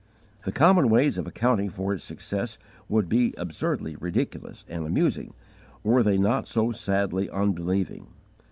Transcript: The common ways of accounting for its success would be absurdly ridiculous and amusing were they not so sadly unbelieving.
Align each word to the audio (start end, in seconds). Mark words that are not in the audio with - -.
The 0.45 0.51
common 0.51 0.89
ways 0.89 1.19
of 1.19 1.27
accounting 1.27 1.69
for 1.69 1.93
its 1.93 2.03
success 2.03 2.57
would 2.89 3.07
be 3.07 3.35
absurdly 3.37 3.95
ridiculous 3.97 4.65
and 4.67 4.83
amusing 4.83 5.35
were 5.83 6.01
they 6.01 6.17
not 6.17 6.47
so 6.47 6.71
sadly 6.71 7.29
unbelieving. 7.29 8.07